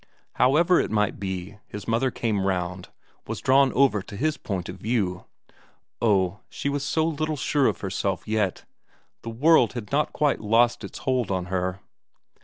However 0.37 0.79
it 0.79 0.89
might 0.89 1.19
be, 1.19 1.59
his 1.67 1.87
mother 1.87 2.09
came 2.09 2.43
round, 2.47 2.89
was 3.27 3.39
drawn 3.39 3.71
over 3.73 4.01
to 4.01 4.17
his 4.17 4.35
point 4.35 4.67
of 4.67 4.77
view. 4.77 5.25
Oh, 6.01 6.39
she 6.49 6.69
was 6.69 6.81
so 6.81 7.05
little 7.05 7.37
sure 7.37 7.67
of 7.67 7.81
herself 7.81 8.27
yet; 8.27 8.65
the 9.21 9.29
world 9.29 9.73
had 9.73 9.91
not 9.91 10.11
quite 10.11 10.41
lost 10.41 10.83
its 10.83 10.97
hold 10.97 11.29
on 11.29 11.45
her. 11.53 11.81